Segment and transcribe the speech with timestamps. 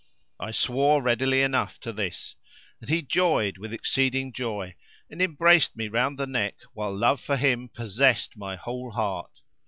[0.39, 2.33] I swore readily enough to this
[2.79, 4.73] and he joyed with exceeding joy
[5.11, 9.29] and embraced me round the neck while love for him possessed my whole heart.